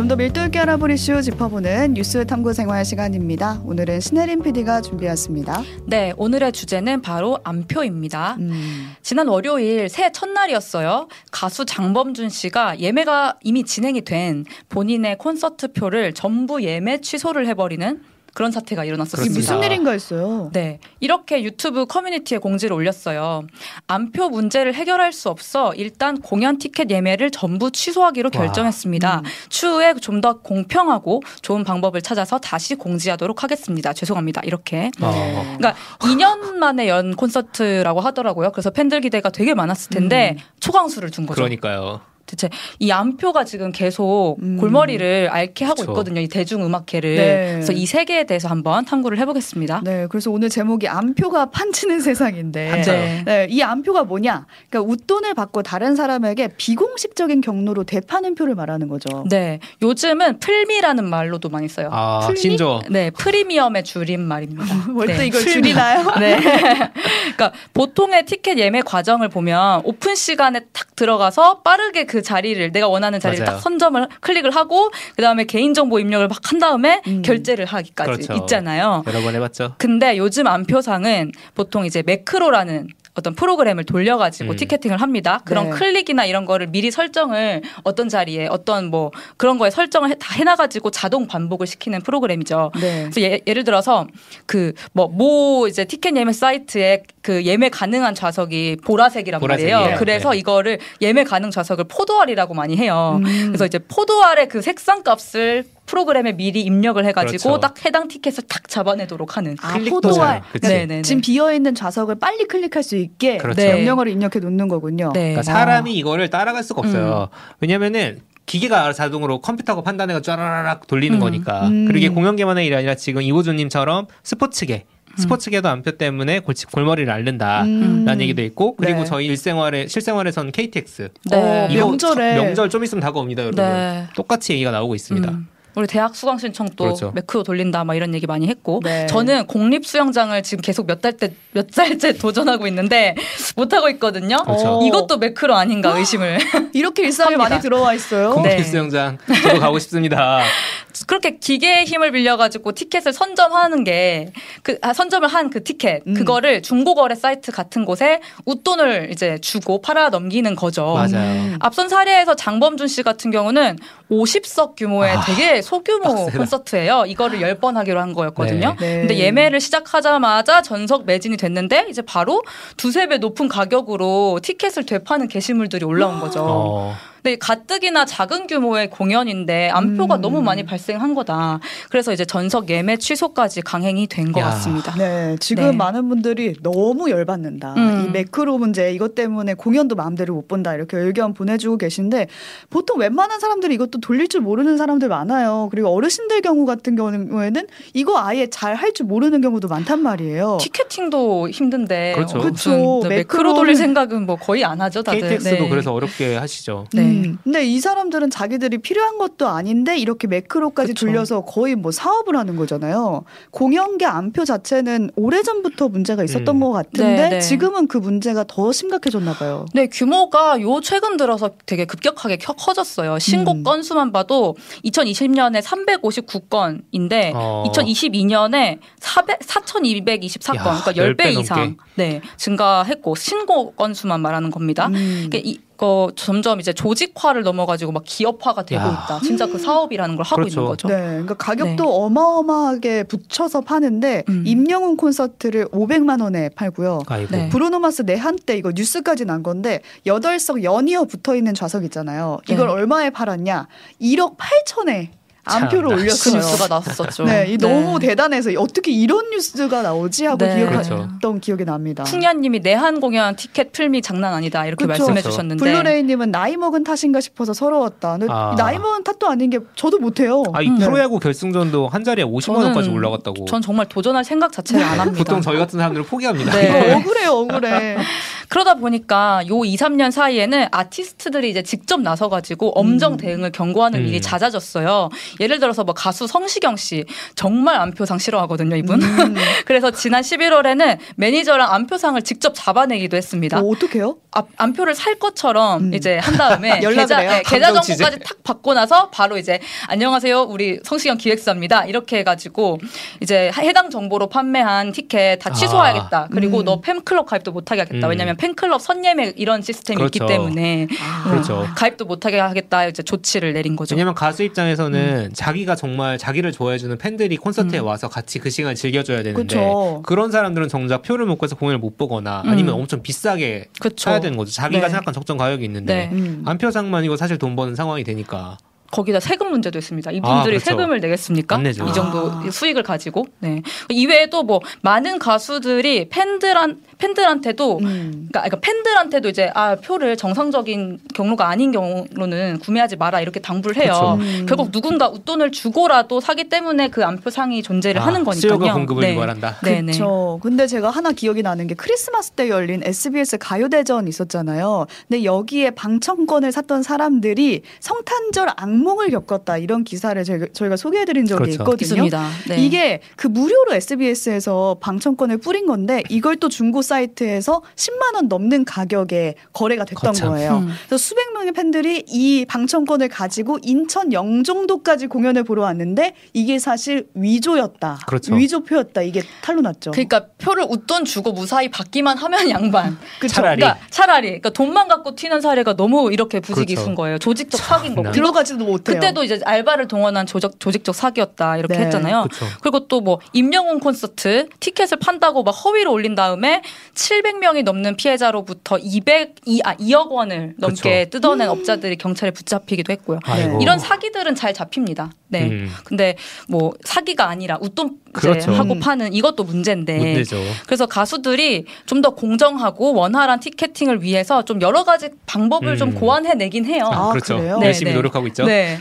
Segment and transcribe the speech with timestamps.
[0.00, 3.60] 좀 더 밀도 있게 알아볼 이슈 짚어보는 뉴스 탐구 생활 시간입니다.
[3.66, 5.62] 오늘은 신혜림 PD가 준비했습니다.
[5.86, 8.36] 네, 오늘의 주제는 바로 안표입니다.
[8.40, 8.94] 음.
[9.02, 11.06] 지난 월요일 새해 첫날이었어요.
[11.30, 18.00] 가수 장범준 씨가 예매가 이미 진행이 된 본인의 콘서트 표를 전부 예매 취소를 해버리는
[18.34, 19.34] 그런 사태가 일어났었습니다.
[19.34, 20.50] 무슨 일인가 했어요.
[20.52, 20.78] 네.
[21.00, 23.42] 이렇게 유튜브 커뮤니티에 공지를 올렸어요.
[23.88, 28.40] 안표 문제를 해결할 수 없어 일단 공연 티켓 예매를 전부 취소하기로 와.
[28.46, 29.18] 결정했습니다.
[29.18, 29.24] 음.
[29.48, 33.94] 추후에 좀 더 공평하고 좋은 방법을 찾아서 다시 공지하도록 하겠습니다.
[33.94, 34.42] 죄송합니다.
[34.44, 34.90] 이렇게.
[35.00, 35.56] 네.
[35.56, 38.52] 그러니까 2년 만에 연 콘서트라고 하더라고요.
[38.52, 40.42] 그래서 팬들 기대가 되게 많았을 텐데 음.
[40.60, 41.36] 초강수를 둔 거죠.
[41.36, 42.02] 그러니까요.
[42.30, 42.48] 대체
[42.78, 44.56] 이 암표가 지금 계속 음.
[44.56, 45.92] 골머리를 앓게 하고 그쵸.
[45.92, 46.20] 있거든요.
[46.20, 47.16] 이 대중음악계를.
[47.16, 47.50] 네.
[47.54, 49.82] 그래서 이 세계에 대해서 한번 탐구를 해보겠습니다.
[49.84, 53.22] 네, 그래서 오늘 제목이 암표가 판치는 세상인데, 네.
[53.24, 53.46] 네.
[53.50, 54.46] 이 암표가 뭐냐?
[54.68, 59.24] 그러니까 웃돈을 받고 다른 사람에게 비공식적인 경로로 되파는 표를 말하는 거죠.
[59.28, 61.88] 네, 요즘은 플미라는 말로도 많이 써요.
[61.92, 62.40] 아, 플미?
[62.40, 62.82] 신조.
[62.90, 64.74] 네, 프리미엄의 줄임 말입니다.
[64.92, 65.26] 뭘또 네.
[65.26, 66.14] 이걸 줄이나요?
[66.18, 66.38] 네.
[67.36, 73.18] 그러니까 보통의 티켓 예매 과정을 보면 오픈 시간에 탁 들어가서 빠르게 그그 자리를 내가 원하는
[73.18, 73.56] 자리를 맞아요.
[73.56, 77.22] 딱 선점을 클릭을 하고 그다음에 개인정보 입력을 막 한 다음에 음.
[77.22, 78.32] 결제를 하기까지 그렇죠.
[78.42, 79.04] 있잖아요.
[79.06, 79.74] 여러 번 해봤죠.
[79.78, 84.56] 근데 요즘 안표상은 보통 이제 매크로라는 어떤 프로그램을 돌려가지고 음.
[84.56, 85.40] 티켓팅을 합니다.
[85.44, 85.70] 그런 네.
[85.70, 91.26] 클릭이나 이런 거를 미리 설정을 어떤 자리에 어떤 뭐 그런 거에 설정을 다 해놔가지고 자동
[91.26, 92.70] 반복을 시키는 프로그램이죠.
[92.80, 93.08] 네.
[93.10, 94.06] 그래서 예, 를 들어서
[94.46, 99.76] 그 뭐 모 이제 티켓 예매 사이트에 그 예매 가능한 좌석이 보라색이란 보라색이에요.
[99.78, 99.98] 말이에요.
[99.98, 100.38] 그래서 네.
[100.38, 103.20] 이거를 예매 가능 좌석을 포도알이라고 많이 해요.
[103.24, 103.46] 음.
[103.48, 107.60] 그래서 이제 포도알의 그 색상 값을 프로그램에 미리 입력을 해가지고 그렇죠.
[107.60, 112.84] 딱 해당 티켓을 딱 잡아내도록 하는 아, 포도알 네, 지금 비어 있는 좌석을 빨리 클릭할
[112.84, 113.60] 수 있게 그렇죠.
[113.60, 115.10] 명령어를 입력해 놓는 거군요.
[115.12, 115.20] 네.
[115.20, 117.28] 그러니까 사람이 이거를 따라갈 수가 없어요.
[117.32, 117.36] 음.
[117.58, 121.20] 왜냐면은 기계가 자동으로 컴퓨터하고 판단해가 쫙라락 돌리는 음.
[121.20, 121.66] 거니까.
[121.66, 121.86] 음.
[121.86, 124.84] 그리고 이게 공연계만의 일이 아니라 지금 이호준님처럼 스포츠계
[125.16, 128.20] 스포츠계도 안표 때문에 골치, 골머리를 앓는다라는 음.
[128.20, 129.04] 얘기도 있고 그리고 네.
[129.06, 131.68] 저희 일생활에 실생활에선 KTX 네.
[131.74, 134.06] 명절에 명절 좀 있으면 다가옵니다 여러분 네.
[134.14, 135.28] 똑같이 얘기가 나오고 있습니다.
[135.28, 135.48] 음.
[135.74, 137.12] 우리 대학 수강 신청도 그렇죠.
[137.14, 139.06] 매크로 돌린다 막 이런 얘기 많이 했고 네.
[139.06, 143.14] 저는 공립 수영장을 지금 계속 몇 달째 몇 달째 도전하고 있는데
[143.56, 144.38] 못 하고 있거든요.
[144.44, 144.80] 그렇죠.
[144.84, 146.38] 이것도 매크로 아닌가 의심을
[146.74, 148.32] 이렇게 일상에 많이 들어와 있어요.
[148.34, 148.62] 공립 네.
[148.62, 150.42] 수영장 저도 가고 싶습니다.
[151.06, 154.32] 그렇게 기계의 힘을 빌려가지고 티켓을 선점하는 게
[154.62, 156.14] 그 아, 선점을 한 그 티켓 음.
[156.14, 160.94] 그거를 중고거래 사이트 같은 곳에 웃돈을 이제 주고 팔아 넘기는 거죠.
[160.94, 161.08] 맞아요.
[161.16, 161.56] 음.
[161.60, 163.78] 앞선 사례에서 장범준 씨 같은 경우는
[164.10, 166.38] 50석 규모의 아, 되게 소규모 빡세다.
[166.38, 167.04] 콘서트예요.
[167.06, 168.76] 이거를 10번 하기로 한 거였거든요.
[168.80, 168.86] 네.
[168.86, 168.98] 네.
[169.00, 172.42] 근데 예매를 시작하자마자 전석 매진이 됐는데 이제 바로
[172.76, 176.40] 두세 배 높은 가격으로 티켓을 되파는 게시물들이 올라온 거죠.
[176.42, 176.96] 어.
[177.22, 180.20] 근데 가뜩이나 작은 규모의 공연인데 안표가 음.
[180.20, 181.60] 너무 많이 발생한 거다.
[181.90, 184.94] 그래서 이제 전석 예매 취소까지 강행이 된 것 같습니다.
[184.96, 185.72] 네, 지금 네.
[185.72, 187.74] 많은 분들이 너무 열받는다.
[187.76, 188.04] 음.
[188.06, 192.28] 이 매크로 문제 이것 때문에 공연도 마음대로 못 본다 이렇게 의견 보내주고 계신데
[192.70, 195.68] 보통 웬만한 사람들이 이것도 돌릴 줄 모르는 사람들 많아요.
[195.72, 200.58] 그리고 어르신들 경우 같은 경우에는 이거 아예 잘 할 줄 모르는 경우도 많단 말이에요.
[200.60, 202.38] 티켓팅도 힘든데 그렇죠.
[202.38, 203.02] 그렇죠.
[203.08, 205.02] 매크로 돌릴 생각은 뭐 거의 안 하죠.
[205.02, 205.20] 다들.
[205.20, 205.68] KTX도 네.
[205.68, 206.86] 그래서 어렵게 하시죠.
[206.92, 207.02] 네.
[207.10, 207.38] 음.
[207.44, 211.06] 근데 이 사람들은 자기들이 필요한 것도 아닌데 이렇게 매크로까지 그쵸.
[211.06, 213.24] 돌려서 거의 뭐 사업을 하는 거잖아요.
[213.50, 216.60] 공연계 안표 자체는 오래전부터 문제가 있었던 음.
[216.60, 217.40] 것 같은데 네, 네.
[217.40, 219.66] 지금은 그 문제가 더 심각해졌나 봐요.
[219.74, 223.18] 네, 규모가 요 최근 들어서 되게 급격하게 커졌어요.
[223.18, 223.62] 신고 음.
[223.62, 227.64] 건수만 봐도 2020년에 359건인데 어.
[227.68, 234.86] 2022년에 400, 4,224건, 야, 그러니까 10배, 10배 이상 네, 증가했고 신고 건수만 말하는 겁니다.
[234.88, 235.28] 음.
[235.30, 239.02] 그러니까 이, 거 점점 이제 조직화를 넘어가지고 막 기업화가 되고 야.
[239.06, 239.20] 있다.
[239.24, 240.60] 진짜 그 사업이라는 걸 하고 그렇죠.
[240.60, 240.88] 있는 거죠.
[240.88, 241.90] 네, 그러니까 가격도 네.
[241.90, 244.44] 어마어마하게 붙여서 파는데 음.
[244.46, 247.00] 임영웅 콘서트를 500만 원에 팔고요.
[247.30, 247.48] 네.
[247.48, 252.36] 브루노 마스 내한 때 이거 뉴스까지 난 건데 8석 연이어 붙어 있는 좌석 있잖아요.
[252.50, 252.72] 이걸 네.
[252.74, 253.66] 얼마에 팔았냐?
[254.02, 255.08] 1억 8천에
[255.56, 256.32] 암표를 올렸어요.
[256.32, 257.24] 그 뉴스가 나왔었죠.
[257.24, 257.56] 네, 네.
[257.56, 260.56] 너무 대단해서 어떻게 이런 뉴스가 나오지 하고 네.
[260.56, 261.38] 기억했던 그렇죠.
[261.40, 262.04] 기억이 납니다.
[262.04, 265.06] 풍년님이 내한 공연 티켓 플미 장난 아니다 이렇게 그렇죠.
[265.06, 268.18] 말씀해주셨는데 블루레이님은 나이 먹은 탓인가 싶어서 서러웠다.
[268.28, 268.54] 아.
[268.56, 270.42] 나이 먹은 탓도 아닌 게 저도 못해요.
[270.52, 270.78] 아, 이 음.
[270.78, 273.44] 프로야구 결승전도 한 자리에 50만 원까지 올라갔다고.
[273.46, 275.18] 전 정말 도전할 생각 자체를 안 합니다.
[275.18, 276.52] 보통 저희 같은 사람들은 포기합니다.
[276.52, 276.94] 네.
[276.94, 277.96] 억울해 억울해.
[278.48, 283.16] 그러다 보니까 요 2, 3년 사이에는 아티스트들이 이제 직접 나서가지고 엄정 음.
[283.16, 284.06] 대응을 경고하는 음.
[284.06, 285.08] 일이 잦아졌어요.
[285.40, 287.04] 예를 들어서 뭐 가수 성시경 씨
[287.34, 289.02] 정말 안표상 싫어하거든요, 이분.
[289.02, 289.34] 음.
[289.64, 293.58] 그래서 지난 11월에는 매니저랑 안표상을 직접 잡아내기도 했습니다.
[293.58, 294.18] 어, 어떻게요?
[294.32, 295.94] 아, 안표를 살 것처럼 음.
[295.94, 301.16] 이제 한 다음에 계좌, 네, 계좌 정보까지 탁 받고 나서 바로 이제 안녕하세요, 우리 성시경
[301.16, 301.86] 기획사입니다.
[301.86, 302.78] 이렇게 해가지고
[303.20, 306.18] 이제 해당 정보로 판매한 티켓 다 취소해야겠다.
[306.18, 306.28] 아.
[306.30, 306.64] 그리고 음.
[306.64, 308.06] 너 팬클럽 가입도 못하게 하겠다.
[308.06, 308.10] 음.
[308.10, 310.24] 왜냐하면 팬클럽 선예매 이런 시스템이 그렇죠.
[310.24, 311.30] 있기 때문에 아.
[311.30, 311.66] 그렇죠.
[311.76, 312.86] 가입도 못하게 하겠다.
[312.86, 313.94] 이제 조치를 내린 거죠.
[313.94, 315.32] 왜냐하면 가수 입장에서는 음.
[315.34, 317.86] 자기가 정말 자기를 좋아해주는 팬들이 콘서트에 음.
[317.86, 320.02] 와서 같이 그 시간 을 즐겨줘야 되는데 그쵸.
[320.04, 322.80] 그런 사람들은 정작 표를 못 구해서 공연을 못 보거나 아니면 음.
[322.80, 324.10] 엄청 비싸게 그쵸.
[324.10, 324.52] 사야 되는 거죠.
[324.52, 324.88] 자기가 네.
[324.88, 326.10] 생각한 적정 가격이 있는데 네.
[326.12, 326.42] 음.
[326.46, 328.58] 안표상만 이거 사실 돈 버는 상황이 되니까.
[328.90, 330.10] 거기다 세금 문제도 있습니다.
[330.10, 330.64] 이분들이 아, 그렇죠.
[330.64, 331.60] 세금을 내겠습니까?
[331.60, 332.50] 이 정도 아.
[332.50, 333.26] 수익을 가지고.
[333.38, 333.62] 네.
[333.88, 338.28] 이외에도 뭐 많은 가수들이 팬들한 팬들한테도 음.
[338.30, 344.18] 그러니까, 그러니까, 팬들한테도 이제 아 표를 정상적인 경로가 아닌 경우로는 구매하지 마라 이렇게 당부를 해요.
[344.20, 344.46] 음.
[344.46, 348.40] 결국 누군가 웃돈을 주고라도 사기 때문에 그 안표상이 존재를 아, 하는 거니까요.
[348.40, 349.14] 수요가 공급을 네.
[349.14, 349.56] 유발한다.
[349.60, 350.40] 그렇죠.
[350.42, 354.86] 근데 제가 하나 기억이 나는 게 크리스마스 때 열린 SBS 가요대전 있었잖아요.
[355.08, 360.22] 근데 여기에 방청권을 샀던 사람들이 성탄절 악 몽을 겪었다 이런 기사를
[360.52, 361.52] 저희가 소개해드린 적이 그렇죠.
[361.62, 362.04] 있거든요.
[362.04, 362.28] 있습니다.
[362.48, 362.56] 네.
[362.64, 369.34] 이게 그 무료로 SBS에서 방청권을 뿌린 건데 이걸 또 중고 사이트에서 10만 원 넘는 가격에
[369.52, 370.28] 거래가 됐던 거참.
[370.30, 370.58] 거예요.
[370.58, 370.68] 음.
[370.86, 378.00] 그래서 수백 명의 팬들이 이 방청권을 가지고 인천 영종도까지 공연을 보러 왔는데 이게 사실 위조였다.
[378.06, 378.34] 그렇죠.
[378.34, 379.02] 위조표였다.
[379.02, 379.90] 이게 탄로 났죠.
[379.92, 382.98] 그러니까 표를 웃돈 주고 무사히 받기만 하면 양반.
[383.20, 383.34] 그쵸?
[383.34, 383.60] 차라리.
[383.60, 386.96] 그러니까 차라리 그러니까 돈만 갖고 튀는 사례가 너무 이렇게 부지기순 그렇죠.
[386.96, 387.18] 거예요.
[387.18, 388.10] 조직적 사기인 거고.
[388.12, 388.94] 들어가지도 못해요.
[388.94, 391.84] 그때도 이제 알바를 동원한 조직, 조직적 사기였다 이렇게 네.
[391.84, 392.28] 했잖아요.
[392.30, 392.46] 그쵸.
[392.62, 396.62] 그리고 또 뭐 임영웅 콘서트 티켓을 판다고 막 허위로 올린 다음에
[396.94, 401.10] 700명이 넘는 피해자로부터 200, 2, 아, 2억 원을 넘게 그쵸.
[401.18, 401.52] 뜯어낸 음.
[401.52, 403.20] 업자들이 경찰에 붙잡히기도 했고요.
[403.24, 403.58] 아이고.
[403.62, 405.12] 이런 사기들은 잘 잡힙니다.
[405.28, 405.48] 네.
[405.48, 405.70] 음.
[405.84, 406.16] 근데
[406.48, 408.52] 뭐 사기가 아니라 웃돈 그렇죠.
[408.52, 408.80] 하고 음.
[408.80, 409.96] 파는 이것도 문제인데.
[409.98, 410.36] 문제죠.
[410.66, 415.76] 그래서 가수들이 좀 더 공정하고 원활한 티켓팅을 위해서 좀 여러 가지 방법을 음.
[415.76, 416.88] 좀 고안해 내긴 해요.
[416.90, 417.38] 아, 그렇죠.
[417.38, 417.96] 네, 열심히 네.
[417.96, 418.44] 노력하고 있죠.
[418.46, 418.78] 네.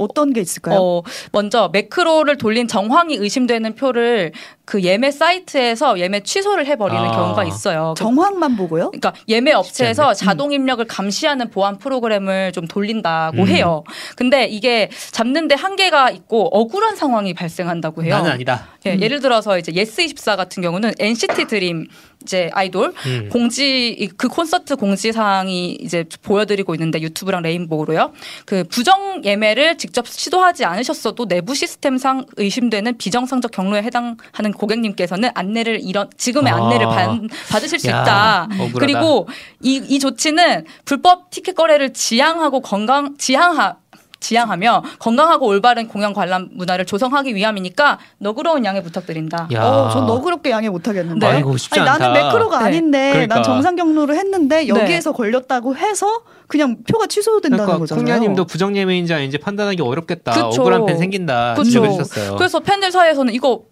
[0.00, 0.78] 어떤 게 있을까요?
[0.80, 1.02] 어,
[1.32, 4.32] 먼저 매크로를 돌린 정황이 의심되는 표를
[4.64, 7.10] 그 예매 사이트에서 예매 취소를 해버리는 아.
[7.10, 7.94] 경우가 있어요.
[7.96, 8.90] 정황만 보고요?
[8.90, 10.14] 그러니까 예매 업체에서 음.
[10.14, 13.48] 자동 입력을 감시하는 보안 프로그램을 좀 돌린다고 음.
[13.48, 13.82] 해요.
[14.14, 18.14] 근데 이게 잡는데 한계가 있고 억울한 상황이 발생한다고 해요.
[18.14, 18.68] 나는 아니다.
[18.86, 19.02] 예, 음.
[19.02, 21.88] 예를 들어서 이제 예스24 같은 경우는 NCT 드림
[22.22, 23.28] 이제 아이돌 음.
[23.30, 28.12] 공지 그 콘서트 공지 사항이 이제 보여드리고 있는데 유튜브랑 레인보우로요.
[28.44, 36.10] 그 부정 예매를 직접 시도하지 않으셨어도 내부 시스템상 의심되는 비정상적 경로에 해당하는 고객님께서는 안내를 이런
[36.16, 36.56] 지금의 아.
[36.56, 37.20] 안내를 받,
[37.50, 38.48] 받으실 수 야, 있다.
[38.52, 38.78] 억울하다.
[38.78, 39.28] 그리고
[39.62, 43.76] 이, 이 조치는 불법 티켓 거래를 지향하고 건강 지향하
[44.20, 49.48] 지향하며 건강하고 올바른 공연 관람 문화를 조성하기 위함이니까 너그러운 양해 부탁드린다.
[49.52, 49.64] 야.
[49.64, 51.26] 어, 전 너그럽게 양해 못하겠는데.
[51.26, 52.64] 아이고, 쉽지 아니, 나는 매크로가 네.
[52.66, 53.34] 아닌데 그러니까.
[53.36, 54.68] 난 정상 경로를 했는데 네.
[54.68, 55.16] 여기에서 네.
[55.16, 58.04] 걸렸다고 해서 그냥 표가 취소된다는 그러니까 거잖아요.
[58.04, 60.32] 콩야님도 부정 예매인지 아닌지 판단하기 어렵겠다.
[60.32, 60.62] 그쵸.
[60.62, 61.54] 억울한 팬 생긴다.
[61.62, 62.36] 지적해주셨어요.
[62.36, 63.62] 그래서 팬들 사이에서는 이거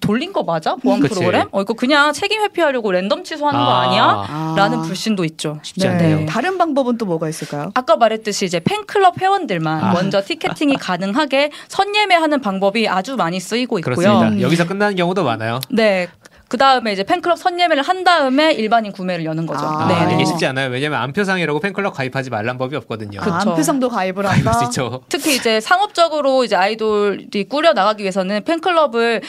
[0.00, 0.74] 돌린 거 맞아?
[0.76, 1.14] 보안 그치.
[1.14, 1.46] 프로그램?
[1.50, 3.64] 어, 이거 그냥 책임 회피하려고 랜덤 취소하는 아.
[3.64, 4.26] 거 아니야?
[4.28, 4.54] 아.
[4.56, 5.58] 라는 불신도 있죠.
[5.62, 5.88] 쉽지 네.
[5.88, 6.26] 않네요.
[6.26, 7.70] 다른 방법은 또 뭐가 있을까요?
[7.74, 9.92] 아까 말했듯이 이제 팬클럽 회원들만 아.
[9.92, 13.94] 먼저 티켓팅이 가능하게 선예매하는 방법이 아주 많이 쓰이고 있고요.
[13.94, 14.28] 그렇습니다.
[14.28, 14.40] 음.
[14.40, 15.60] 여기서 끝나는 경우도 많아요.
[15.70, 16.08] 네.
[16.50, 19.64] 그 다음에 이제 팬클럽 선예매를 한 다음에 일반인 구매를 여는 거죠.
[19.64, 20.14] 아, 네.
[20.14, 20.68] 이게 쉽지 않아요.
[20.70, 23.20] 왜냐하면 안표상이라고 팬클럽 가입하지 말란 법이 없거든요.
[23.20, 24.68] 그 안표상도 가입을 한다.
[25.08, 29.22] 특히 이제 상업적으로 이제 아이돌이 꾸려 나가기 위해서는 팬클럽을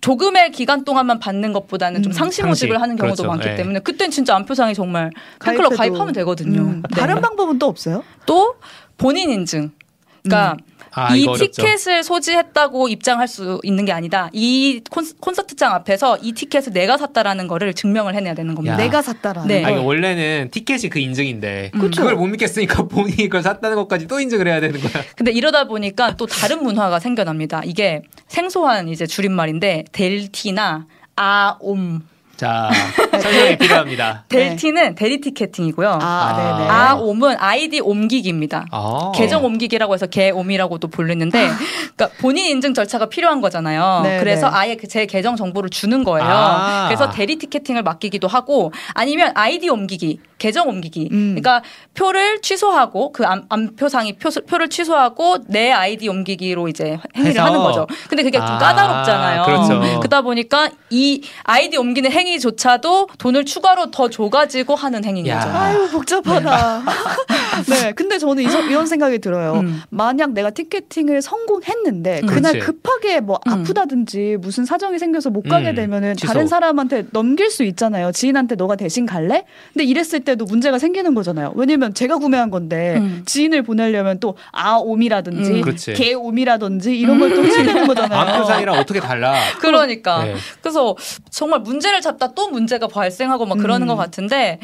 [0.00, 2.14] 조금의 기간 동안만 받는 것보다는 좀 음.
[2.14, 3.28] 상시 모집을 하는 경우도 그렇죠.
[3.28, 3.56] 많기 네.
[3.56, 5.10] 때문에 그땐 진짜 안표상이 정말
[5.44, 6.60] 팬클럽 가입하면 되거든요.
[6.60, 6.82] 음.
[6.88, 7.00] 네.
[7.00, 8.02] 다른 방법은 또 없어요?
[8.26, 8.56] 또
[8.96, 9.70] 본인 인증.
[10.22, 10.69] 그러니까 음.
[10.92, 14.28] 아, 이 티켓을 소지했다고 입장할 수 있는 게 아니다.
[14.32, 14.82] 이
[15.20, 18.74] 콘서트 장 앞에서 이 티켓을 내가 샀다라는 거를 증명을 해내야 되는 겁니다.
[18.74, 18.76] 야.
[18.78, 19.48] 내가 샀다라는.
[19.48, 19.64] 네.
[19.64, 21.90] 아니, 원래는 티켓이 그 인증인데 음.
[21.90, 25.04] 그걸 못 믿겠으니까 본인이 그걸 샀다는 것까지 또 인증을 해야 되는 거야.
[25.16, 27.62] 근데 이러다 보니까 또 다른 문화가 생겨납니다.
[27.64, 32.02] 이게 생소한 이제 줄임말인데 델티나 아옴
[32.40, 32.70] 자,
[33.20, 34.24] 설명이 필요합니다.
[34.30, 34.94] 델티는 네.
[34.94, 35.98] 대리 티켓팅이고요.
[36.00, 36.70] 아, 네네.
[36.70, 38.64] 아옴은 아이디 옮기기입니다.
[38.70, 39.12] 아.
[39.14, 41.50] 계정 옮기기라고 해서 개옴이라고도 불리는데,
[41.94, 44.00] 그러니까 본인 인증 절차가 필요한 거잖아요.
[44.04, 44.20] 네네.
[44.20, 46.26] 그래서 아예 그제 계정 정보를 주는 거예요.
[46.26, 46.86] 아.
[46.88, 50.20] 그래서 대리 티켓팅을 맡기기도 하고, 아니면 아이디 옮기기.
[50.40, 51.10] 계정 옮기기.
[51.12, 51.36] 음.
[51.38, 51.62] 그러니까
[51.94, 57.44] 표를 취소하고 그 안, 안표상이 표, 표를 취소하고 내 아이디 옮기기로 이제 행위를 해서.
[57.44, 57.86] 하는 거죠.
[58.08, 59.42] 근데 그게 좀 아, 까다롭잖아요.
[59.44, 59.80] 그렇죠.
[60.00, 65.38] 그러다 보니까 이 아이디 옮기는 행위조차도 돈을 추가로 더 줘가지고 하는 행위인 야.
[65.40, 65.56] 거죠.
[65.56, 66.82] 아유 복잡하다.
[67.68, 69.60] 네, 근데 저는 이 런 생각이 들어요.
[69.60, 69.82] 음.
[69.90, 72.26] 만약 내가 티켓팅을 성공했는데 음.
[72.26, 72.66] 그날 그렇지.
[72.66, 73.52] 급하게 뭐 음.
[73.52, 75.74] 아프다든지 무슨 사정이 생겨서 못 가게 음.
[75.74, 76.32] 되면은 취소.
[76.32, 78.10] 다른 사람한테 넘길 수 있잖아요.
[78.12, 79.44] 지인한테 너가 대신 갈래?
[79.74, 81.52] 근데 이랬을 때도 문제가 생기는 거잖아요.
[81.56, 83.22] 왜냐면 제가 구매한 건데 음.
[83.26, 85.76] 지인을 보내려면 또 아옴이라든지 음.
[85.94, 88.18] 개옴이라든지 이런 걸 또 해야 되는 거잖아요.
[88.20, 89.34] 암표상이랑 어떻게 달라?
[89.60, 90.24] 그러니까.
[90.24, 90.34] 네.
[90.60, 90.96] 그래서
[91.30, 94.58] 정말 문제를 잡다 또 문제가 발생하고 막 그러는 것 같은데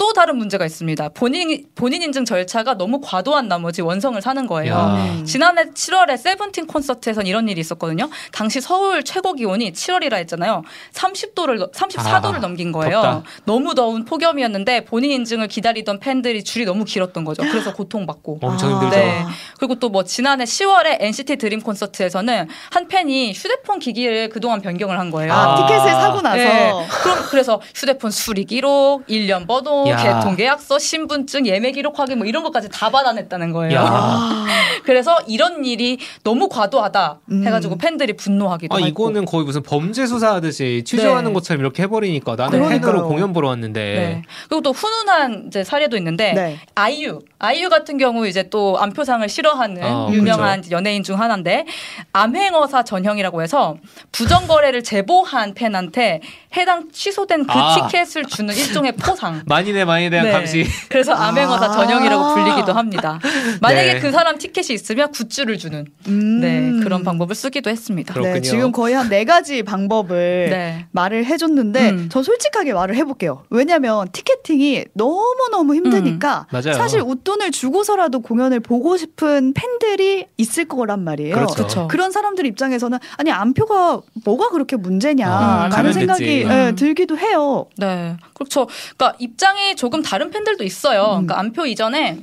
[0.00, 1.10] 또 다른 문제가 있습니다.
[1.10, 4.72] 본인 본인 인증 절차가 너무 과도한 나머지 원성을 사는 거예요.
[4.72, 5.22] 야.
[5.26, 8.08] 지난해 7월에 세븐틴 콘서트에선 이런 일이 있었거든요.
[8.32, 10.62] 당시 서울 최고 기온이 7월이라 했잖아요.
[10.94, 13.02] 30도를 34도를 아, 넘긴 거예요.
[13.02, 13.22] 덥다.
[13.44, 17.42] 너무 더운 폭염이었는데 본인 인증을 기다리던 팬들이 줄이 너무 길었던 거죠.
[17.42, 18.38] 그래서 고통받고.
[18.42, 18.96] 엄청 힘들죠.
[18.96, 19.22] 네.
[19.58, 25.10] 그리고 또 뭐 지난해 10월에 NCT 드림 콘서트에서는 한 팬이 휴대폰 기기를 그동안 변경을 한
[25.10, 25.32] 거예요.
[25.32, 26.36] 아, 티켓을 사고 나서.
[26.36, 26.72] 네.
[27.02, 32.42] 그럼 그래서 휴대폰 수리 기록, 1년 번호, 개통 계약서, 신분증, 예매 기록 확인 뭐 이런
[32.42, 33.84] 것까지 다 받아냈다는 거예요.
[34.84, 37.46] 그래서 이런 일이 너무 과도하다 음.
[37.46, 38.86] 해가지고 팬들이 분노하기도 아, 하고.
[38.86, 41.34] 이거는 거의 무슨 범죄 수사하듯이 취조하는 네.
[41.34, 43.80] 것처럼 이렇게 해버리니까 나는 팬으로 공연 보러 왔는데.
[43.80, 44.22] 네.
[44.48, 46.58] 그리고 또 훈훈한 이제 사례도 있는데 네.
[46.74, 50.76] 아이유, 아이유 같은 경우 이제 또 안표상을 싫어하는 어, 유명한 그렇죠.
[50.76, 51.66] 연예인 중 하나인데
[52.12, 53.76] 암행어사 전형이라고 해서
[54.12, 56.20] 부정 거래를 제보한 팬한테
[56.56, 57.88] 해당 취소된 그 아.
[57.88, 59.42] 티켓을 주는 일종의 포상.
[59.46, 60.32] 많이 네 많이 대한 네.
[60.32, 60.66] 감시.
[60.88, 61.70] 그래서 암행어사 아.
[61.72, 63.18] 전형이라고 불리기도 합니다.
[63.62, 64.00] 만약에 네.
[64.00, 66.40] 그 사람 티켓이 있으면 굿즈를 주는 음.
[66.40, 68.14] 네, 그런 방법을 쓰기도 했습니다.
[68.20, 70.86] 네, 지금 거의 한 네 가지 방법을 네.
[70.92, 72.08] 말을 해줬는데 음.
[72.12, 73.42] 저 솔직하게 말을 해볼게요.
[73.50, 76.62] 왜냐하면 티켓팅이 너무 너무 힘드니까 음.
[76.62, 81.34] 사실 웃돈을 주고서라도 공연을 보고 싶은 팬들이 있을 거란 말이에요.
[81.34, 81.88] 그렇죠.
[81.88, 87.66] 그런 사람들 입장에서는 아니 안표가 뭐가 그렇게 문제냐라는 아, 생각이 네, 들기도 해요.
[87.76, 88.68] 네, 그렇죠.
[88.96, 91.02] 그러니까 입장 이 조금 다른 팬들도 있어요.
[91.02, 91.26] 음.
[91.26, 92.20] 그러니까 안표 이전에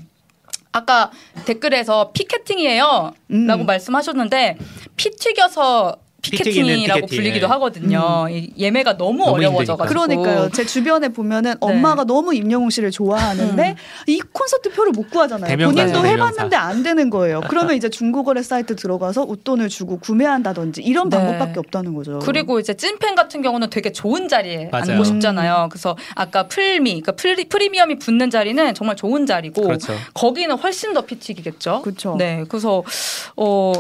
[0.72, 1.12] 아까
[1.46, 3.14] 댓글에서 피켓팅이에요.
[3.32, 3.48] 음.
[3.48, 4.58] 라고 말씀하셨는데
[4.96, 5.98] 피 튀겨서
[6.32, 8.28] 피켓팅이라고 불리기도 하거든요.
[8.30, 8.48] 음.
[8.58, 9.88] 예매가 너무, 너무 어려워져가지고.
[9.88, 10.50] 그러니까요.
[10.52, 11.58] 제 주변에 보면은 네.
[11.60, 13.76] 엄마가 너무 임영웅 씨를 좋아하는데 음.
[14.08, 15.58] 이 콘서트 표를 못 구하잖아요.
[15.58, 17.42] 본인도 해봤는데 안 되는 거예요.
[17.50, 21.18] 그러면 이제 중고거래 사이트 들어가서 웃돈을 주고 구매한다든지 이런 네.
[21.18, 22.20] 방법밖에 없다는 거죠.
[22.20, 24.92] 그리고 이제 찐팬 같은 경우는 되게 좋은 자리에 맞아요.
[24.92, 25.68] 앉고 싶잖아요.
[25.72, 29.94] 그래서 아까 플미, 그러니까 프리, 프리미엄이 붙는 자리는 정말 좋은 자리고 그렇죠.
[30.14, 31.82] 거기는 훨씬 더 피튀기겠죠.
[31.84, 32.16] 그렇죠.
[32.18, 32.84] 네, 그래서
[33.36, 33.74] 어.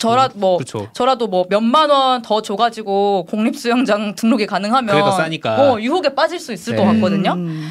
[0.00, 0.88] 저라 음, 뭐 그쵸.
[0.92, 6.38] 저라도 뭐 몇만 원 더 줘가지고 공립 수영장 등록이 가능하면 그래도 싸니까 어, 유혹에 빠질
[6.40, 6.82] 수 있을 네.
[6.82, 7.32] 것 같거든요.
[7.32, 7.70] 음.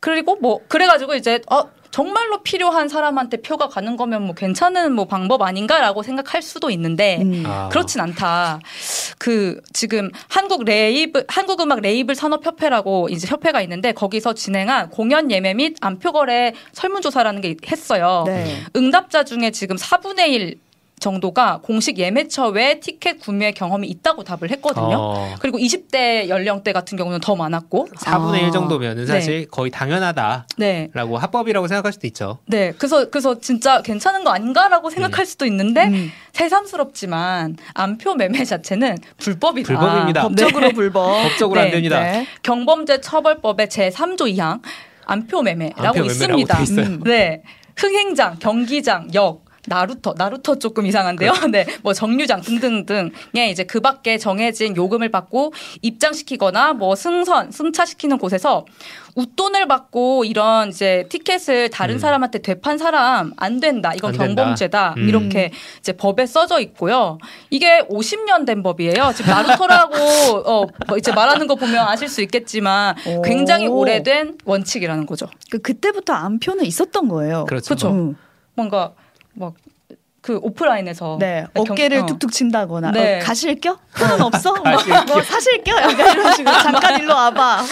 [0.00, 5.42] 그리고 뭐 그래가지고 이제 어 정말로 필요한 사람한테 표가 가는 거면 뭐 괜찮은 뭐 방법
[5.42, 7.42] 아닌가라고 생각할 수도 있는데 음.
[7.46, 7.68] 아.
[7.68, 8.60] 그렇진 않다.
[9.18, 15.30] 그 지금 한국 레이블 한국 음악 레이블 산업 협회라고 이제 협회가 있는데 거기서 진행한 공연
[15.30, 18.24] 예매 및 암표 거래 설문 조사라는 게 했어요.
[18.26, 18.62] 네.
[18.76, 20.54] 응답자 중에 지금 4분의 1
[21.00, 24.96] 정도가 공식 예매처 외 티켓 구매 경험이 있다고 답을 했거든요.
[24.96, 25.34] 어.
[25.40, 28.38] 그리고 20대 연령대 같은 경우는 더 많았고 4분의 아.
[28.38, 29.46] 1 정도면은 사실 네.
[29.50, 30.88] 거의 당연하다라고 네.
[30.94, 32.38] 합법이라고 생각할 수도 있죠.
[32.46, 32.72] 네.
[32.78, 35.24] 그래서 그래서 진짜 괜찮은 거 아닌가라고 생각할 음.
[35.24, 36.12] 수도 있는데 음.
[36.32, 39.66] 새삼스럽지만 암표 매매 자체는 불법이다.
[39.66, 40.22] 불법입니다.
[40.22, 40.72] 법적으로 네.
[40.72, 41.22] 불법.
[41.24, 42.00] 법적으로 안 네, 됩니다.
[42.00, 42.26] 네.
[42.42, 44.60] 경범죄 처벌법의 제 3조 2항
[45.06, 46.58] 안표 매매라고 안표 있습니다.
[46.58, 47.02] 음.
[47.04, 47.42] 네.
[47.76, 51.32] 흥행장, 경기장, 역 나루터, 나루터 조금 이상한데요.
[51.52, 55.52] 네, 뭐 정류장 등등등에 이제 그 밖에 정해진 요금을 받고
[55.82, 58.64] 입장시키거나 뭐 승선, 승차시키는 곳에서
[59.16, 61.98] 웃돈을 받고 이런 이제 티켓을 다른 음.
[61.98, 63.92] 사람한테 되판 사람 안 된다.
[63.94, 64.94] 이건 안 경범죄다.
[64.96, 65.08] 음.
[65.08, 67.18] 이렇게 이제 법에 써져 있고요.
[67.50, 69.12] 이게 50년 된 법이에요.
[69.14, 69.94] 지금 나루터라고
[70.46, 75.26] 어, 뭐 이제 말하는 거 보면 아실 수 있겠지만 굉장히 오래된 원칙이라는 거죠.
[75.50, 77.44] 그 그때부터 안표는 있었던 거예요.
[77.46, 77.66] 그렇죠.
[77.66, 77.90] 그렇죠.
[77.90, 78.16] 음.
[78.54, 78.92] 뭔가
[79.40, 79.69] 막.
[80.22, 82.06] 그 오프라인에서 네, 어깨를 경, 어.
[82.06, 83.20] 툭툭 친다거나 네.
[83.20, 83.78] 어, 가실겨?
[83.98, 84.52] 돈은 없어?
[84.52, 84.64] 뭐,
[85.06, 85.72] 뭐 사실겨?
[85.76, 87.62] 약간 이런 식으로 잠깐 일로 와봐.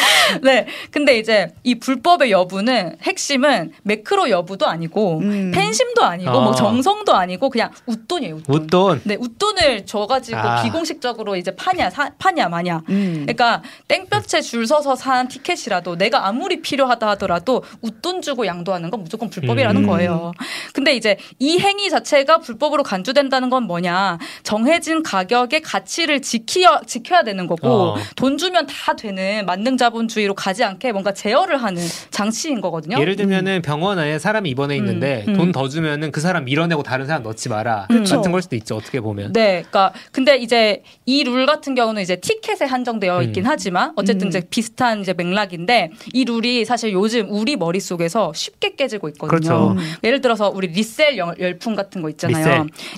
[0.42, 5.50] 네, 근데 이제 이 불법의 여부는 핵심은 매크로 여부도 아니고 음.
[5.54, 6.44] 팬심도 아니고 뭐 어.
[6.44, 8.36] 뭐 정성도 아니고 그냥 웃돈이에요.
[8.36, 8.62] 웃돈.
[8.62, 9.00] 웃돈.
[9.04, 10.62] 네, 웃돈을 줘가지고 아.
[10.62, 12.82] 비공식적으로 이제 파냐 사, 파냐 마냐.
[12.88, 13.26] 음.
[13.26, 19.28] 그러니까 땡볕에 줄 서서 산 티켓이라도 내가 아무리 필요하다 하더라도 웃돈 주고 양도하는 건 무조건
[19.28, 19.86] 불법이라는 음.
[19.86, 20.32] 거예요.
[20.72, 27.46] 근데 이제 이 행위 자체가 불법으로 간주된다는 건 뭐냐 정해진 가격의 가치를 지키어, 지켜야 되는
[27.46, 27.96] 거고 어.
[28.16, 32.98] 돈 주면 다 되는 만능 자본주의로 가지 않게 뭔가 제어를 하는 장치인 거거든요.
[33.00, 33.62] 예를 들면은 음.
[33.62, 35.36] 병원 안에 사람이 입원해 있는데 음.
[35.36, 38.16] 돈더 주면은 그 사람 밀어내고 다른 사람 넣지 마라 그쵸.
[38.16, 38.76] 같은 걸 수도 있죠.
[38.76, 39.32] 어떻게 보면.
[39.32, 43.22] 네, 그러니까 근데 이제 이 룰 같은 경우는 이제 티켓에 한정되어 음.
[43.24, 43.50] 있긴 음.
[43.50, 49.08] 하지만 어쨌든 이제 비슷한 이제 맥락인데 이 룰이 사실 요즘 우리 머릿 속에서 쉽게 깨지고
[49.10, 49.28] 있거든요.
[49.74, 49.76] 그렇죠.
[50.04, 52.27] 예를 들어서 우리 리셀 열풍 같은 거 있잖아요.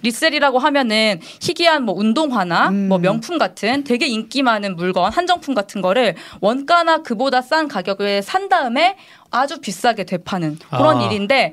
[0.02, 0.34] 리셀.
[0.34, 2.88] 이라고 하면은 희귀한 뭐 운동화나 음.
[2.88, 8.49] 뭐 명품 같은 되게 인기 많은 물건 한정품 같은 거를 원가나 그보다 싼 가격에 산
[8.49, 8.96] 다음에
[9.30, 11.04] 아주 비싸게 되파는 그런 아.
[11.04, 11.52] 일인데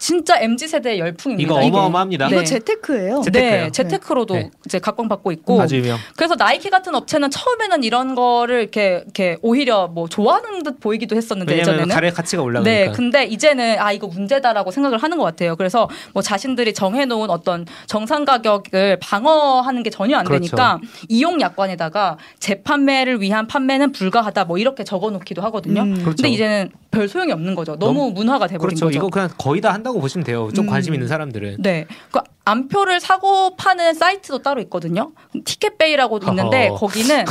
[0.00, 1.62] 진짜 mz 세대의 열풍입니다.
[1.62, 2.28] 이거 어마어마합니다.
[2.28, 2.36] 네.
[2.36, 3.20] 이거 재테크예요.
[3.20, 3.64] 재테크예요.
[3.64, 4.50] 네, 재테크로도 네.
[4.64, 5.60] 이제 각광받고 있고.
[5.60, 5.98] 아주 유명.
[6.16, 11.58] 그래서 나이키 같은 업체는 처음에는 이런 거를 이렇게 이렇게 오히려 뭐 좋아하는 듯 보이기도 했었는데
[11.58, 12.70] 예전에는 가래 가치가 올라가니까.
[12.70, 15.54] 네, 근데 이제는 아 이거 문제다라고 생각을 하는 것 같아요.
[15.54, 20.40] 그래서 뭐 자신들이 정해놓은 어떤 정상 가격을 방어하는 게 전혀 안 그렇죠.
[20.40, 20.80] 되니까
[21.10, 25.82] 이용 약관에다가 재판매를 위한 판매는 불가하다 뭐 이렇게 적어놓기도 하거든요.
[25.82, 25.94] 음.
[25.96, 26.22] 그렇죠.
[26.22, 27.76] 근데 이제는 별 소용이 없는 거죠.
[27.76, 28.86] 너무, 너무 문화가 돼버린 그렇죠.
[28.86, 28.98] 거죠.
[28.98, 30.50] 이거 그냥 거의 다 한다고 보시면 돼요.
[30.54, 30.70] 좀 음.
[30.70, 31.56] 관심 있는 사람들은.
[31.60, 31.86] 네.
[32.10, 35.12] 그 암표를 사고 파는 사이트도 따로 있거든요.
[35.44, 36.78] 티켓베이라고 있는데 어허.
[36.78, 37.24] 거기는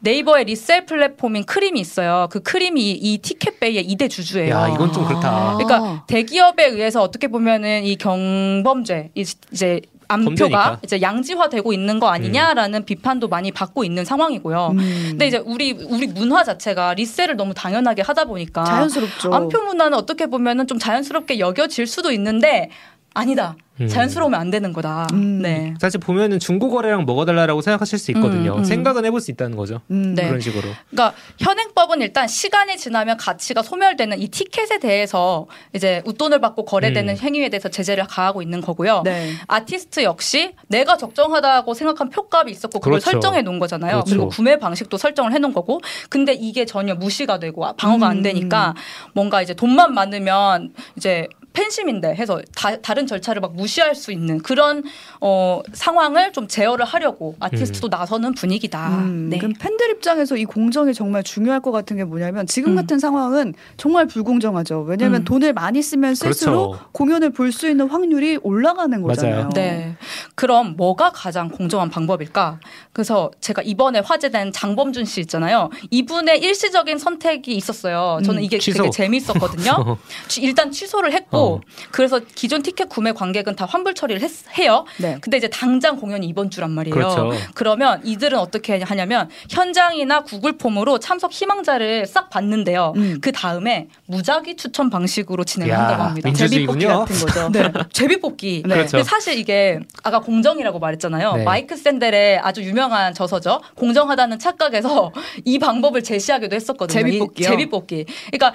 [0.00, 2.28] 네이버의 resell 플랫폼인 크림이 있어요.
[2.30, 4.54] 그 크림이 이 티켓베이의 2대 주주예요.
[4.54, 5.56] 야, 이건 좀 그렇다.
[5.56, 10.80] 그러니까 대기업에 의해서 어떻게 보면은 이 경범죄 이제 암표가.
[10.84, 12.84] 이제 양지화되고 있는 거 아니냐라는 음.
[12.84, 14.68] 비판도 많이 받고 있는 상황이고요.
[14.72, 15.06] 음.
[15.10, 19.34] 근데 이제 우리 우리 문화 자체가 resell을 너무 당연하게 하다 보니까 자연스럽죠.
[19.34, 22.70] 암표 문화는 어떻게 보면은 좀 자연스럽게 여겨질 수도 있는데
[23.16, 23.56] 아니다.
[23.80, 23.88] 음.
[23.88, 25.06] 자연스러우면 안 되는 거다.
[25.12, 25.40] 음.
[25.40, 25.74] 네.
[25.80, 28.54] 사실 보면은 중고 거래랑 먹어달라고 생각하실 수 있거든요.
[28.54, 28.64] 음, 음.
[28.64, 29.80] 생각은 해볼 수 있다는 거죠.
[29.90, 30.14] 음.
[30.14, 30.26] 네.
[30.26, 30.68] 그런 식으로.
[30.90, 37.18] 그러니까 현행법은 일단 시간이 지나면 가치가 소멸되는 이 티켓에 대해서 이제 웃돈을 받고 거래되는 음.
[37.18, 39.02] 행위에 대해서 제재를 가하고 있는 거고요.
[39.04, 39.32] 네.
[39.46, 43.10] 아티스트 역시 내가 적정하다고 생각한 표값이 있었고 그걸 그렇죠.
[43.12, 44.00] 설정해 놓은 거잖아요.
[44.00, 44.10] 그렇죠.
[44.10, 45.80] 그리고 구매 방식도 설정을 해 놓은 거고.
[46.10, 48.74] 근데 이게 전혀 무시가 되고 방어가 안 되니까
[49.14, 54.84] 뭔가 이제 돈만 많으면 이제 팬심인데 해서 다, 른 절차를 막 무시할 수 있는 그런
[55.20, 57.90] 어, 상황을 좀 제어를 하려고 아티스트도 음.
[57.90, 58.88] 나서는 분위기다.
[58.98, 59.38] 음, 네.
[59.38, 62.76] 그럼 팬들 입장에서 이 공정이 정말 중요할 것 같은 게 뭐냐면 지금 음.
[62.76, 64.82] 같은 상황은 정말 불공정하죠.
[64.82, 65.24] 왜냐하면 음.
[65.24, 66.88] 돈을 많이 쓰면 쓸수록 그렇죠.
[66.92, 69.34] 공연을 볼 수 있는 확률이 올라가는 거잖아요.
[69.36, 69.48] 맞아요.
[69.54, 69.96] 네.
[70.34, 72.60] 그럼 뭐가 가장 공정한 방법일까?
[72.92, 75.70] 그래서 제가 이번에 화제된 장범준 씨 있잖아요.
[75.90, 78.18] 이분의 일시적인 선택이 있었어요.
[78.24, 78.78] 저는 음, 이게 취소.
[78.82, 79.96] 되게 재밌었거든요.
[80.42, 81.60] 일단 취소를 했고 어.
[81.90, 84.84] 그래서 기존 티켓 구매 관객은 다 환불 처리를 했, 해요.
[84.98, 85.18] 네.
[85.20, 86.94] 근데 이제 당장 공연이 이번 주란 말이에요.
[86.94, 87.32] 그렇죠.
[87.54, 92.92] 그러면 이들은 어떻게 하냐면 현장이나 구글 폼으로 참석 희망자를 싹 받는데요.
[92.96, 93.18] 음.
[93.20, 96.32] 그 다음에 무작위 추천 방식으로 진행을 한다고 합니다.
[96.32, 97.48] 제비뽑기 같은 거죠.
[97.52, 97.72] 네.
[97.92, 98.62] 제비뽑기.
[98.66, 98.74] 네.
[98.74, 98.92] 그렇죠.
[98.92, 101.32] 근데 사실 이게 아까 공정이라고 말했잖아요.
[101.36, 101.44] 네.
[101.44, 103.60] 마이크 샌델의 아주 유명한 저서죠.
[103.74, 105.12] 공정하다는 착각에서
[105.44, 107.00] 이 방법을 제시하기도 했었거든요.
[107.00, 107.48] 제비뽑기요.
[107.48, 108.06] 제비뽑기.
[108.32, 108.54] 그러니까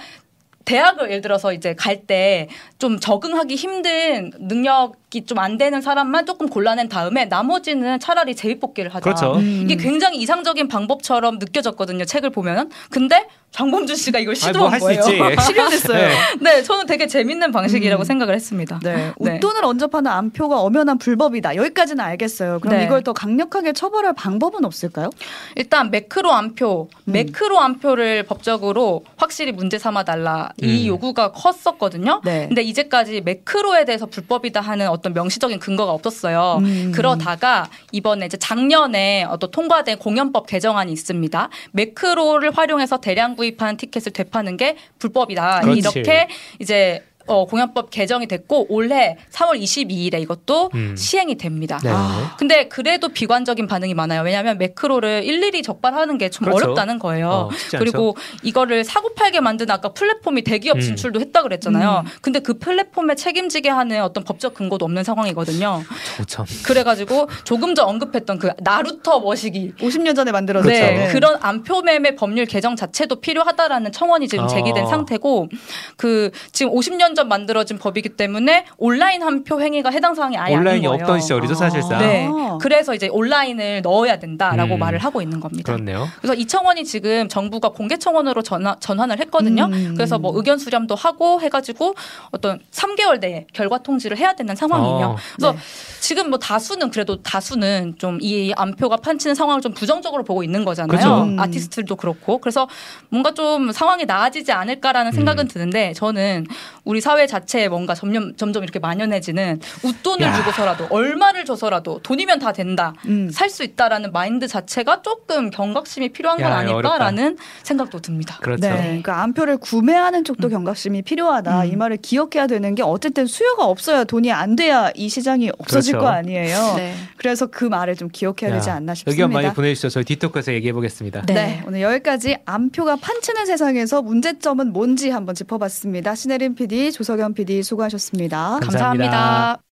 [0.65, 2.47] 대학을 예를 들어서 이제 갈 때
[2.79, 9.03] 좀 적응하기 힘든 능력이 좀 안 되는 사람만 조금 골라낸 다음에 나머지는 차라리 제비뽑기를 하자.
[9.03, 9.33] 그렇죠.
[9.39, 9.61] 음.
[9.63, 12.05] 이게 굉장히 이상적인 방법처럼 느껴졌거든요.
[12.05, 12.69] 책을 보면.
[12.89, 15.01] 근데 장범준 씨가 이걸 시도한 뭐 거예요.
[15.41, 15.97] 실현했어요.
[15.97, 16.15] 네.
[16.39, 16.63] 네.
[16.63, 18.05] 저는 되게 재밌는 방식이라고 음.
[18.05, 18.79] 생각을 했습니다.
[18.81, 19.13] 네.
[19.19, 19.35] 네.
[19.35, 21.55] 웃돈을 언접하는 암표가 엄연한 불법이다.
[21.57, 22.59] 여기까지는 알겠어요.
[22.59, 22.85] 그럼 네.
[22.85, 25.09] 이걸 더 강력하게 처벌할 방법은 없을까요?
[25.55, 27.11] 일단 매크로 암표, 음.
[27.11, 30.87] 매크로 암표를 법적으로 확실히 문제 삼아 달라 이 음.
[30.87, 32.21] 요구가 컸었거든요.
[32.23, 32.47] 네.
[32.47, 36.59] 근데 이제까지 매크로에 대해서 불법이다 하는 어떤 명시적인 근거가 없었어요.
[36.61, 36.91] 음.
[36.95, 41.49] 그러다가 이번에 이제 작년에 어떤 통과된 공연법 개정안이 있습니다.
[41.71, 45.61] 매크로를 활용해서 대량 구입한 티켓을 되파는 게 불법이다.
[45.61, 45.79] 그렇지.
[45.79, 46.27] 이렇게
[46.59, 50.95] 이제 어, 공연법 개정이 됐고 올해 3월 22일에 이것도 음.
[50.97, 51.79] 시행이 됩니다.
[51.81, 51.89] 네.
[51.91, 52.35] 아.
[52.37, 54.21] 근데 그래도 비관적인 반응이 많아요.
[54.21, 56.65] 왜냐하면 매크로를 일일이 적발하는 게좀 그렇죠.
[56.65, 57.29] 어렵다는 거예요.
[57.29, 60.81] 어, 그리고 이거를 사고 팔게 만든 아까 플랫폼이 대기업 음.
[60.81, 62.03] 진출도 했다 그랬잖아요.
[62.05, 62.11] 음.
[62.21, 65.83] 근데 그 플랫폼에 책임지게 하는 어떤 법적 근거도 없는 상황이거든요.
[66.27, 66.45] 참.
[66.65, 71.13] 그래가지고 조금 전 언급했던 그 나루터 머시기 50년 전에 만들어진 네, 네.
[71.13, 74.87] 그런 안표 매매 법률 개정 자체도 필요하다라는 청원이 지금 제기된 어.
[74.87, 75.47] 상태고
[75.95, 80.87] 그 지금 50년 전 만들어진 법이기 때문에 온라인 한 표 행위가 해당 사항이 아예 온라인이
[80.87, 81.99] 아닌 없던 시절이죠 사실상.
[81.99, 82.29] 네.
[82.61, 84.79] 그래서 이제 온라인을 넣어야 된다라고 음.
[84.79, 85.71] 말을 하고 있는 겁니다.
[85.73, 86.07] 그렇네요.
[86.19, 89.65] 그래서 이 청원이 지금 정부가 공개 청원으로 전화, 전환을 했거든요.
[89.65, 89.93] 음.
[89.95, 91.95] 그래서 뭐 의견 수렴도 하고 해가지고
[92.31, 95.05] 어떤 3개월 내에 결과 통지를 해야 되는 상황이에요.
[95.07, 95.15] 어.
[95.35, 95.57] 그래서 네.
[96.01, 100.87] 지금 뭐 다수는 그래도 다수는 좀 이 안표가 판치는 상황을 좀 부정적으로 보고 있는 거잖아요.
[100.89, 101.23] 그렇죠.
[101.23, 101.39] 음.
[101.39, 102.67] 아티스트들도 그렇고 그래서
[103.09, 105.47] 뭔가 좀 상황이 나아지지 않을까라는 생각은 음.
[105.47, 106.45] 드는데 저는
[106.83, 110.33] 우리 사회 자체에 뭔가 점점 점점 이렇게 만연해지는 웃돈을 야.
[110.33, 112.93] 주고서라도 얼마를 줘서라도 돈이면 다 된다.
[113.07, 113.29] 음.
[113.29, 118.37] 살수 있다라는 마인드 자체가 조금 경각심이 필요한 건 야, 아닐까라는 생각도 듭니다.
[118.41, 118.61] 그렇죠.
[118.61, 121.63] 네, 그러니까 안표를 구매하는 쪽도 경각심이 필요하다.
[121.63, 121.71] 음.
[121.71, 126.05] 이 말을 기억해야 되는 게 어쨌든 수요가 없어야 돈이 안 돼야 이 시장이 없어질 그렇죠.
[126.05, 126.73] 거 아니에요.
[126.77, 126.95] 네.
[127.17, 129.11] 그래서 그 말을 좀 기억해야 되지 야, 않나 싶습니다.
[129.11, 129.89] 의견 많이 보내주시죠.
[129.89, 131.23] 저희 디토크에서 얘기해 보겠습니다.
[131.27, 131.33] 네.
[131.33, 136.15] 네, 오늘 여기까지 안표가 판치는 세상에서 문제점은 뭔지 한번 짚어봤습니다.
[136.15, 138.59] 신혜림 PD, 조석현 PD 수고하셨습니다.
[138.61, 139.09] 감사합니다.
[139.09, 139.61] 감사합니다.